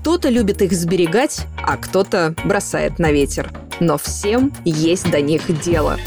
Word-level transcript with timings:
Кто-то 0.00 0.30
любит 0.30 0.62
их 0.62 0.72
сберегать, 0.72 1.42
а 1.62 1.76
кто-то 1.76 2.34
бросает 2.44 2.98
на 2.98 3.12
ветер. 3.12 3.52
Но 3.80 3.98
всем 3.98 4.50
есть 4.64 5.10
до 5.10 5.20
них 5.20 5.42
дело. 5.60 5.98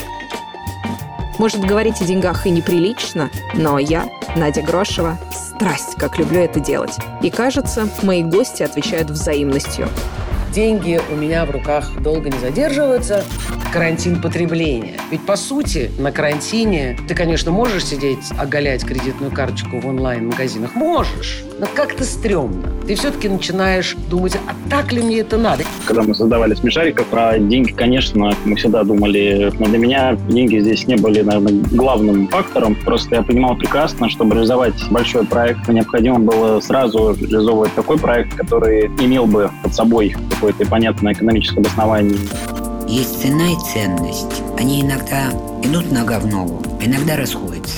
Может, 1.38 1.64
говорить 1.64 2.02
о 2.02 2.04
деньгах 2.04 2.48
и 2.48 2.50
неприлично, 2.50 3.30
но 3.54 3.78
я, 3.78 4.10
Надя 4.36 4.64
Грошева, 4.64 5.20
страсть, 5.32 5.94
как 5.98 6.18
люблю 6.18 6.40
это 6.40 6.60
делать. 6.60 6.98
И 7.22 7.30
кажется, 7.30 7.88
мои 8.02 8.24
гости 8.24 8.64
отвечают 8.64 9.12
взаимностью. 9.12 9.88
Деньги 10.54 11.02
у 11.12 11.16
меня 11.16 11.46
в 11.46 11.52
руках 11.52 11.90
долго 12.00 12.30
не 12.30 12.38
задерживаются. 12.38 13.24
Карантин 13.72 14.22
потребления. 14.22 15.00
Ведь, 15.10 15.26
по 15.26 15.36
сути, 15.36 15.90
на 15.98 16.12
карантине 16.12 16.96
ты, 17.08 17.16
конечно, 17.16 17.50
можешь 17.50 17.86
сидеть, 17.86 18.20
оголять 18.38 18.86
кредитную 18.86 19.32
карточку 19.32 19.80
в 19.80 19.88
онлайн-магазинах. 19.88 20.76
Можешь. 20.76 21.44
Но 21.60 21.66
как-то 21.74 22.04
стрёмно. 22.04 22.72
Ты 22.86 22.94
все-таки 22.94 23.30
начинаешь 23.30 23.96
думать, 24.12 24.38
а 24.48 24.70
так 24.70 24.92
ли 24.92 25.02
мне 25.02 25.20
это 25.20 25.38
надо? 25.38 25.64
Когда 25.88 26.04
мы 26.04 26.14
создавали 26.14 26.54
смешариков, 26.54 27.08
про 27.08 27.40
деньги, 27.40 27.72
конечно, 27.72 28.32
мы 28.46 28.56
всегда 28.56 28.84
думали, 28.84 29.52
но 29.58 29.66
для 29.66 29.80
меня 29.80 30.16
деньги 30.30 30.60
здесь 30.60 30.86
не 30.86 30.96
были, 30.96 31.22
наверное, 31.22 31.64
главным 31.72 32.28
фактором. 32.28 32.76
Просто 32.76 33.16
я 33.16 33.24
понимал 33.24 33.56
прекрасно, 33.56 34.08
чтобы 34.08 34.36
реализовать 34.36 34.76
большой 34.92 35.26
проект, 35.26 35.68
необходимо 35.68 36.20
было 36.20 36.60
сразу 36.60 37.16
реализовывать 37.20 37.74
такой 37.74 37.98
проект, 37.98 38.36
который 38.36 38.86
имел 39.00 39.26
бы 39.26 39.50
под 39.64 39.74
собой 39.74 40.16
какое-то 40.44 40.70
понятное 40.70 41.14
экономическое 41.14 41.62
обоснование. 41.62 42.20
Есть 42.86 43.22
цена 43.22 43.54
и 43.54 43.56
ценность. 43.74 44.42
Они 44.58 44.82
иногда 44.82 45.32
идут 45.64 45.90
нога 45.90 46.20
в 46.20 46.28
ногу, 46.28 46.62
иногда 46.82 47.16
расходятся. 47.16 47.78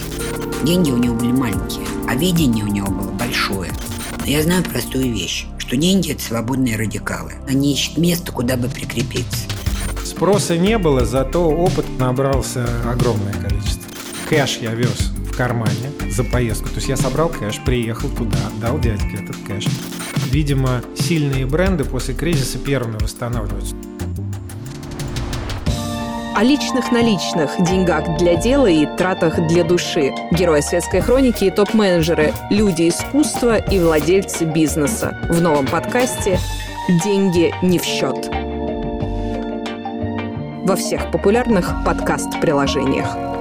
Деньги 0.63 0.89
у 0.89 0.97
него 0.97 1.13
были 1.13 1.31
маленькие, 1.31 1.85
а 2.07 2.15
видение 2.15 2.65
у 2.65 2.67
него 2.67 2.87
было 2.87 3.11
большое. 3.11 3.71
Но 4.17 4.25
я 4.25 4.41
знаю 4.41 4.63
простую 4.63 5.13
вещь, 5.13 5.45
что 5.59 5.77
деньги– 5.77 6.11
это 6.13 6.23
свободные 6.23 6.75
радикалы. 6.75 7.33
Они 7.47 7.71
ищут 7.71 7.99
место, 7.99 8.31
куда 8.31 8.57
бы 8.57 8.67
прикрепиться. 8.67 9.45
Спроса 10.03 10.57
не 10.57 10.79
было, 10.79 11.05
зато 11.05 11.47
опыт 11.47 11.85
набрался 11.99 12.67
огромное 12.91 13.33
количество. 13.33 13.83
Кэш 14.27 14.57
я 14.63 14.73
вез 14.73 15.11
в 15.31 15.37
кармане 15.37 15.91
за 16.09 16.23
поездку. 16.23 16.69
То 16.69 16.77
есть 16.77 16.87
я 16.87 16.97
собрал 16.97 17.29
кэш, 17.29 17.61
приехал 17.63 18.09
туда, 18.09 18.39
дал 18.59 18.79
дядьке 18.79 19.19
этот 19.23 19.35
кэш. 19.45 19.67
Видимо, 20.31 20.81
сильные 21.05 21.45
бренды 21.45 21.83
после 21.83 22.15
кризиса 22.15 22.57
первыми 22.57 22.97
восстанавливаются. 22.99 23.75
О 26.35 26.43
личных 26.43 26.91
наличных, 26.91 27.51
деньгах 27.59 28.17
для 28.17 28.35
дела 28.35 28.65
и 28.65 28.87
тратах 28.97 29.35
для 29.47 29.63
души. 29.63 30.11
Герои 30.31 30.61
светской 30.61 31.01
хроники 31.01 31.45
и 31.45 31.51
топ-менеджеры, 31.51 32.33
люди 32.49 32.89
искусства 32.89 33.57
и 33.57 33.79
владельцы 33.79 34.45
бизнеса. 34.45 35.17
В 35.29 35.39
новом 35.39 35.67
подкасте 35.67 36.39
«Деньги 37.03 37.53
не 37.61 37.77
в 37.77 37.83
счет». 37.83 38.27
Во 40.67 40.75
всех 40.75 41.11
популярных 41.11 41.71
подкаст-приложениях. 41.85 43.34